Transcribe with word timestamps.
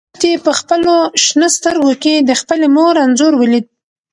لښتې 0.09 0.31
په 0.45 0.51
خپلو 0.59 0.95
شنه 1.23 1.47
سترګو 1.57 1.91
کې 2.03 2.13
د 2.29 2.31
خپلې 2.41 2.67
مور 2.75 2.93
انځور 3.05 3.33
ولید. 3.37 3.65